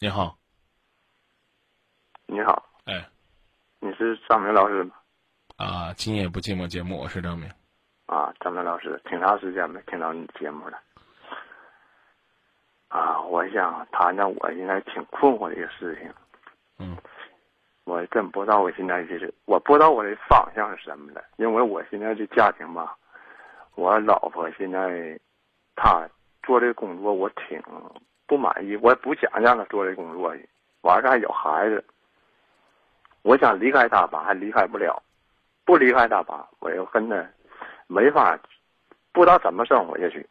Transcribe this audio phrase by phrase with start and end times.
[0.00, 0.38] 你好，
[2.26, 3.04] 你好，哎，
[3.80, 4.94] 你是张明老师吗？
[5.56, 7.50] 啊，今夜不寂寞节目，我是张明。
[8.06, 10.78] 啊，张明老师，挺长时间没听到你节目了。
[12.86, 16.14] 啊，我想谈谈我现在挺困惑的一个事情。
[16.78, 16.96] 嗯，
[17.82, 22.96] 我真不知道我现在就是，我不知道我的方向是什么的，因为我现在这家庭吧，
[23.74, 25.18] 我老婆现在
[25.74, 26.08] 她
[26.44, 27.60] 做这个工作，我挺
[28.28, 30.48] 不满意，我也不想让他做这工作去。
[30.82, 31.82] 完了还有孩子，
[33.22, 35.02] 我想离开他吧，还离开不了。
[35.64, 37.26] 不离开他吧，我又跟他
[37.86, 38.38] 没法，
[39.12, 40.24] 不知道怎么生活下去。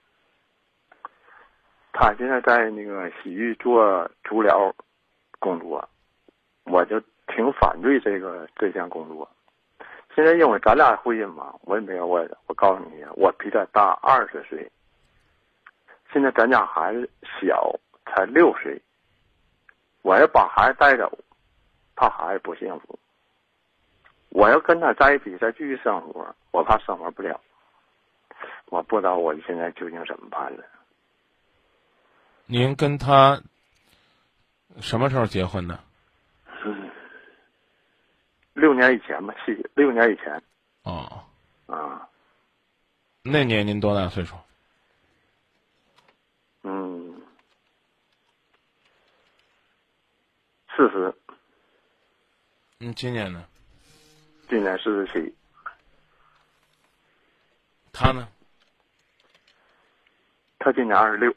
[1.92, 4.74] 他现在在那个洗浴做足疗
[5.40, 5.90] 工作，
[6.66, 9.28] 我就挺反对这个这项工作。
[10.16, 14.72] 现在因为咱俩婚姻嘛，我也没有我，我告诉你，我比他大二十岁。
[16.12, 17.08] 现在咱家孩子
[17.40, 17.72] 小，
[18.18, 18.82] 才六岁。
[20.02, 21.20] 我要把孩子带走，
[21.96, 22.98] 怕孩子不幸福。
[24.30, 27.40] 我要跟他在一起再继续生活，我怕生活不了。
[28.66, 30.64] 我不知道我现在究竟怎么办了。
[32.48, 33.42] 您跟他
[34.80, 35.80] 什么时候结婚的？
[36.66, 36.90] 嗯，
[38.54, 40.42] 六年以前吧，七六年以前。
[40.84, 41.24] 哦，
[41.68, 42.08] 啊，
[43.22, 44.36] 那年您多大岁数？
[46.64, 46.97] 嗯，
[50.78, 51.12] 四十，
[52.82, 53.44] 嗯，今年呢？
[54.48, 55.36] 今年四十七。
[57.92, 58.30] 他呢？
[60.60, 61.36] 他今年二十六。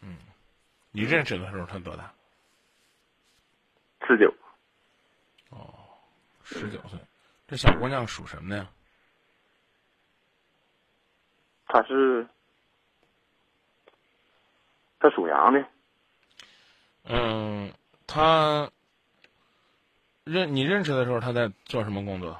[0.00, 0.18] 嗯
[0.90, 2.12] 你认识的时候他多大？
[4.04, 4.34] 十九。
[5.50, 5.72] 哦，
[6.42, 6.98] 十九岁。
[7.46, 8.68] 这小姑娘属什么的呀？
[11.68, 12.26] 她是，
[14.98, 15.64] 她属羊的。
[17.08, 17.72] 嗯，
[18.06, 18.70] 他
[20.24, 22.36] 认你认识的时候，他在做什么工作？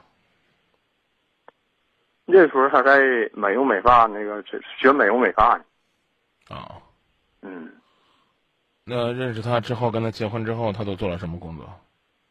[2.25, 2.99] 那时候他在
[3.33, 4.43] 美容美发那个
[4.79, 5.65] 学美容美发呢。
[6.49, 6.83] 啊。
[7.43, 7.73] 嗯。
[8.85, 11.69] 那认识他之后，跟他结婚之后，他都做了什么工作？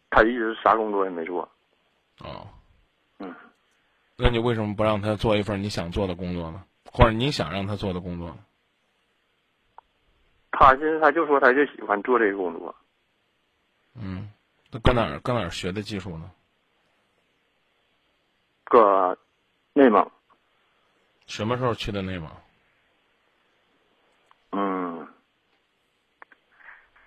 [0.09, 1.49] 他一直啥工作也没做。
[2.19, 2.47] 哦。
[3.19, 3.33] 嗯。
[4.17, 6.63] 那你为什么不让他做一份你想做的工作呢？
[6.91, 8.37] 或者你想让他做的工作呢？
[10.57, 12.73] 他现在他就说他就喜欢做这个工作。
[13.95, 14.29] 嗯，
[14.71, 16.31] 那搁哪儿搁哪儿学的技术呢？
[18.63, 19.17] 搁
[19.73, 20.09] 内蒙。
[21.27, 22.29] 什么时候去的内蒙？
[24.51, 25.07] 嗯。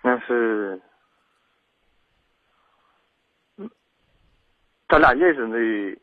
[0.01, 0.81] 那是，
[3.57, 3.69] 嗯，
[4.87, 6.01] 咱俩认识的，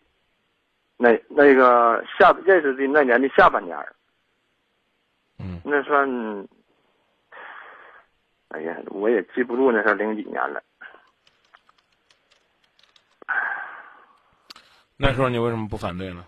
[0.99, 3.77] 那那个下认识的那年的下半年
[5.39, 6.07] 嗯，那算，
[8.57, 10.63] 哎呀，我也记不住那是零几年了。
[14.97, 16.25] 那时候你为什么不反对呢？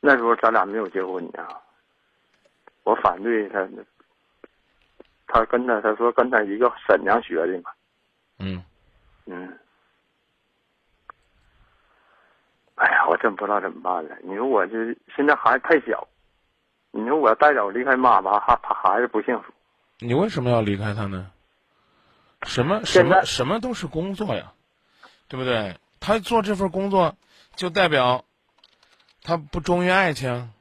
[0.00, 1.46] 那时候咱俩没有结婚呢，
[2.84, 3.68] 我反对他。
[5.30, 7.70] 他跟他他说跟他一个沈阳学的嘛，
[8.38, 8.64] 嗯，
[9.26, 9.58] 嗯，
[12.76, 14.16] 哎呀，我真不知道怎么办了。
[14.22, 16.08] 你说我这现在孩子太小，
[16.92, 19.52] 你说我要带走离开妈妈，还怕孩子不幸福。
[19.98, 21.30] 你为什么要离开他呢？
[22.42, 24.52] 什么什么什么都是工作呀，
[25.26, 25.76] 对不对？
[25.98, 27.16] 他做这份工作，
[27.56, 28.24] 就代表
[29.22, 30.52] 他不忠于爱情。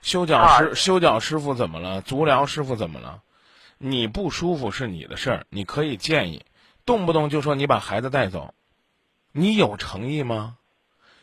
[0.00, 2.00] 修脚师修脚师傅怎么了？
[2.00, 3.22] 足疗师傅怎么了？
[3.76, 6.44] 你不舒服是你的事儿，你可以建议，
[6.86, 8.54] 动不动就说你把孩子带走，
[9.30, 10.56] 你有诚意吗？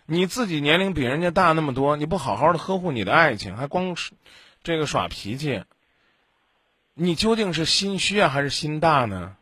[0.05, 4.13] 你自己年龄比人家大那么多，你不好好的呵护你的爱情，还光是
[4.61, 5.63] 这个耍脾气，
[7.01, 9.37] 你究竟是心虚啊还是心大呢？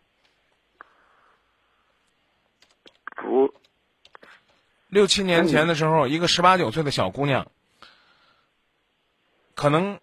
[3.16, 3.51] 不，
[4.90, 7.51] 六七年前的时候，一个十八九岁的小姑娘。
[9.56, 10.00] 可能，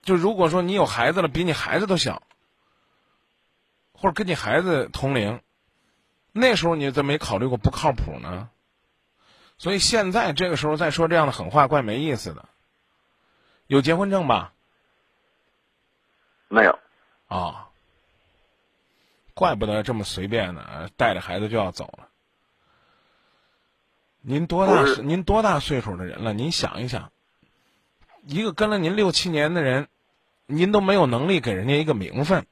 [0.00, 2.22] 就如果说你有孩子了，比你孩子都小，
[3.92, 5.42] 或者跟你孩子同龄，
[6.32, 8.48] 那时候你怎么没考虑过不靠谱呢？
[9.58, 12.48] 所以现在这个时候再说这样的狠话，怪没意思的。
[13.66, 14.54] 有结婚证吧？
[16.48, 16.78] 没有。
[17.28, 17.68] 啊，
[19.34, 22.08] 怪不得这么随便呢，带着孩子就要走了。
[24.20, 24.84] 您多大？
[25.02, 26.32] 您多大岁数的人了？
[26.32, 27.12] 您想一想。
[28.22, 29.88] 一个跟了您六七年的人，
[30.46, 32.46] 您都没有能力给人家一个名分，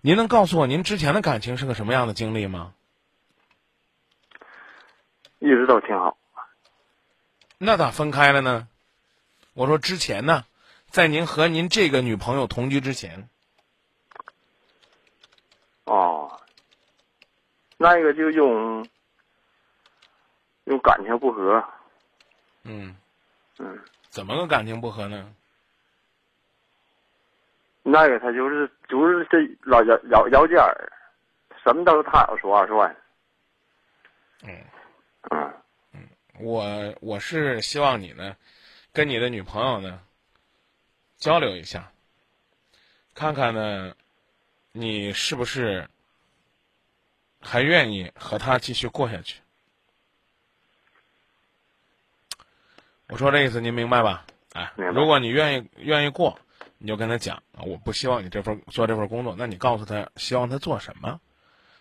[0.00, 2.72] 您能告诉我您之前的感情是个什么样的经历吗？
[5.40, 6.16] 一直都挺好。
[7.58, 8.66] 那咋分开了呢？
[9.52, 10.44] 我说之前呢，
[10.94, 13.28] 在您和您这个女朋友同居之前，
[15.86, 16.40] 哦，
[17.76, 18.86] 那个就用
[20.66, 21.64] 用感情不和，
[22.62, 22.94] 嗯，
[23.58, 23.76] 嗯，
[24.08, 25.34] 怎么个感情不和呢？
[27.82, 30.92] 那个他就是就是这老姚姚姚家儿，
[31.64, 32.96] 什么都是他要说话算，
[34.44, 34.64] 嗯。
[35.92, 36.08] 嗯，
[36.38, 38.36] 我我是希望你呢，
[38.92, 40.00] 跟你的女朋友呢
[41.24, 41.90] 交流一下，
[43.14, 43.94] 看看呢，
[44.72, 45.88] 你是不是
[47.40, 49.40] 还愿意和他继续过下去？
[53.06, 54.26] 我说这意思您明白吧？
[54.52, 56.38] 哎，如果你愿意愿意过，
[56.76, 61.22] 你就跟他讲啊，我不希望你这份做这份工作，那你告诉他希望他做什么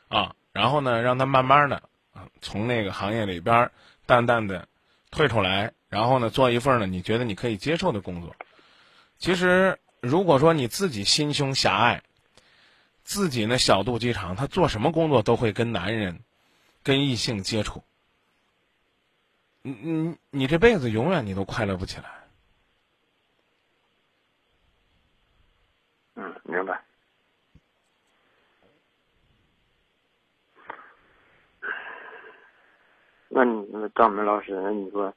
[0.08, 3.72] 啊，然后呢，让他慢慢的啊从那个行业里边儿
[4.06, 4.70] 淡淡的
[5.12, 8.34] 退出来，然后呢做一份呢你觉得你可以接受的工作。
[9.24, 12.04] 其实如果说你自己心胸狭隘，
[13.06, 16.20] 自己呢小肚鸡肠，他做什么工作都会跟男人、
[16.84, 17.82] 跟异性接触。
[19.62, 22.04] 你你你这辈子永远你都快乐不起来。
[26.16, 26.84] 嗯，明白。
[33.30, 35.16] 那你那张明老师，那你说，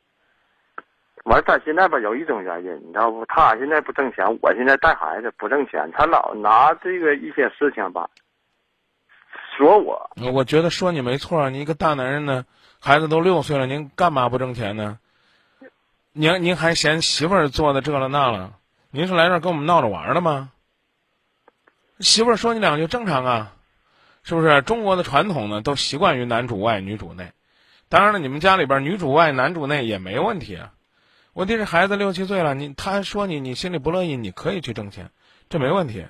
[1.27, 3.27] 完他现在吧有一种原因，你知道不？
[3.27, 8.09] 他现在不挣钱，我现在带孩子不挣钱，他老拿这个一些事情吧
[9.57, 10.09] 说我。
[10.33, 12.45] 我觉得说你没错儿，你一个大男人呢，
[12.81, 15.01] 孩子都六岁了，您干嘛不挣钱呢？
[16.13, 18.53] 您您还嫌媳妇儿做的这了那了？
[18.91, 20.51] 您是来这儿跟我们闹着玩的吗？
[21.99, 23.53] 媳妇儿说你两句正常啊，
[24.23, 24.63] 是不是？
[24.63, 27.33] 中国的传统呢，都习惯于男主外女主内。
[27.89, 30.73] 当然了，你们家里边女主外男主内也没问题啊。
[31.37, 35.11] 问题是孩子六七岁了，你他说你，你心里不乐意，你可以去挣钱，
[35.51, 36.03] 这没问题。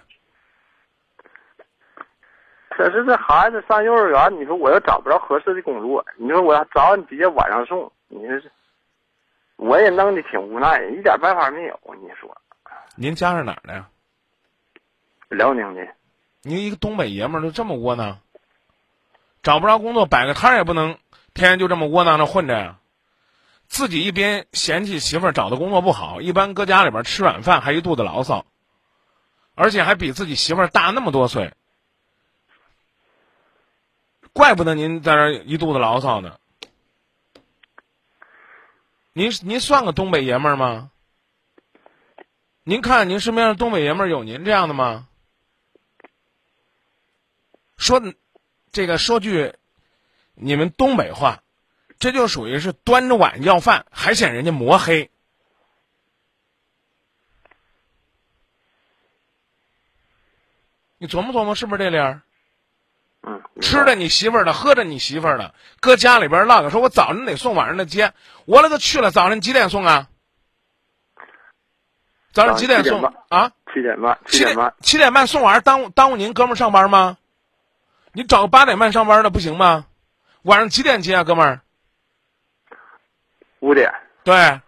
[2.71, 8.49] 可是这孩子上幼儿园，你说我要找不着合适的工作，你说我要找你直接晚上送，你说是，
[9.57, 11.77] 我也弄得挺无奈，一点办法没有。
[12.01, 12.33] 你说，
[12.95, 13.89] 您家是哪儿的呀？
[15.31, 15.85] 辽宁的，
[16.43, 18.21] 您一个东北爷们儿就这么窝囊，
[19.43, 20.97] 找不着工作，摆个摊儿也不能
[21.35, 22.79] 天天就这么窝囊着混着呀。
[23.69, 28.47] 自己一边嫌弃媳妇儿找的工作不好，一般搁家里边吃软饭还一肚子牢骚，
[29.55, 31.55] 而且还比自己媳妇儿大那么多岁，
[34.33, 36.39] 怪不得您在这儿一肚子牢骚呢。
[39.13, 40.91] 您您算个东北爷们儿吗？
[42.65, 45.09] 您看您身边的东北爷们儿有您这样的吗？
[47.79, 48.03] 说，
[48.73, 49.55] 这个说句
[50.35, 51.43] 你们东北话，
[51.99, 55.11] 这就属于是端着碗要饭，还嫌人家磨黑。
[60.99, 62.23] 你琢磨琢磨，是不是这理儿？
[63.23, 68.15] 嗯，吃着你媳妇儿的，喝着你媳妇儿的，搁家里边唠叨，说我早晨得送，晚上得接，
[68.45, 70.09] 我那个去了，早晨几点送啊？
[72.33, 73.53] 早上几点送啊？
[73.75, 77.19] 七点半，七七点半，七点半送完，耽误耽误您哥们儿上班吗？
[78.13, 79.87] 你找个八点半上班的不行吗？
[80.43, 81.61] 晚上几点接啊，哥们儿？
[83.67, 83.93] 五点，
[84.23, 84.61] 对。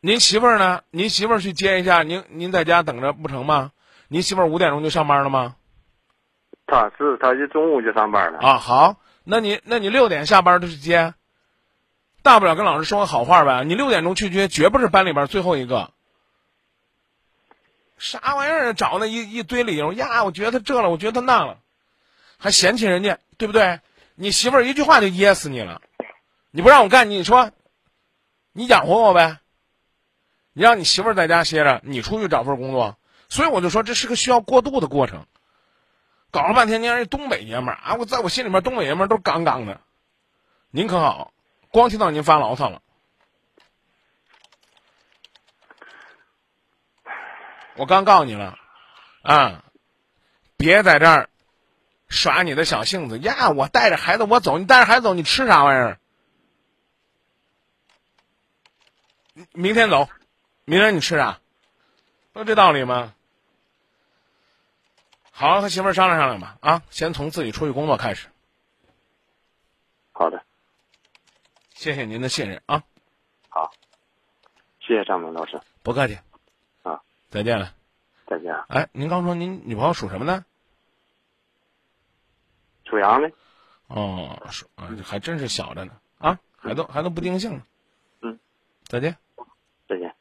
[0.00, 0.82] 您媳妇儿呢？
[0.90, 3.72] 您媳妇儿去接一下，您您在家等着不成吗？
[4.06, 5.56] 您媳妇儿五点钟就上班了吗？
[6.68, 8.38] 他是他一中午就上班了。
[8.38, 11.12] 啊，好，那你那你六点下班就去接，
[12.22, 13.64] 大不了跟老师说个好话呗。
[13.64, 15.90] 你六点钟去接，绝不是班里边最后一个。
[17.98, 18.74] 啥玩意儿？
[18.74, 20.22] 找那一一堆理由呀！
[20.22, 21.58] 我觉得他这了，我觉得他那了，
[22.38, 23.80] 还嫌弃人家，对不对？
[24.14, 25.82] 你媳妇儿一句话就噎死你了，
[26.50, 27.52] 你不让我干，你说，
[28.52, 29.38] 你养活我呗？
[30.52, 35.26] 你让你媳妇儿在家歇着，你出去找份工作，所以我就说这是个需要过渡的过程。
[36.30, 37.94] 搞了半天，您是东北爷们儿啊！
[37.94, 39.80] 我在我心里面，东北爷们儿都杠杠的。
[40.70, 41.32] 您可好，
[41.70, 42.82] 光听到您发牢骚了。
[47.76, 48.58] 我刚告诉你了，
[49.22, 49.64] 啊，
[50.56, 51.30] 别在这儿
[52.08, 53.50] 耍你的小性子呀！
[53.50, 56.00] 我带着孩子我走，你带着孩子走，你吃啥玩意儿？
[59.52, 60.08] 明天走，
[60.64, 61.40] 明天你吃啥？
[62.32, 63.14] 不这道理吗？
[65.30, 68.28] 好好和媳妇儿商量商量吧，啊，先从自己出去工作开始。
[70.12, 70.42] 好的，
[71.74, 72.82] 谢谢您的信任啊，
[73.48, 73.70] 好，
[74.80, 76.18] 谢谢张明老师，不客气。
[76.82, 77.72] 啊，再见了。
[78.26, 78.52] 再见。
[78.68, 80.44] 哎，您刚说您女朋友属什么呢？
[82.84, 83.30] 属羊的，
[83.86, 87.62] 哦，属啊，还真是小着呢啊，还都还都不定性呢。
[88.22, 88.40] 嗯，
[88.86, 89.16] 再见。
[89.88, 90.17] 再见。